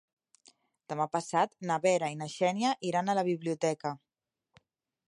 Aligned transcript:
Demà 0.93 1.05
passat 1.17 1.53
na 1.73 1.77
Vera 1.85 2.09
i 2.15 2.17
na 2.23 2.31
Xènia 2.37 2.73
iran 2.93 3.13
a 3.13 3.19
la 3.21 3.27
biblioteca. 3.31 3.95